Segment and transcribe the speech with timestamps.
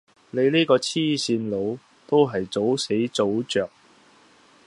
[0.31, 3.69] 你呢個黐線佬都係早死早著